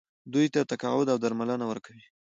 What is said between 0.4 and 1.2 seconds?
ته تقاعد او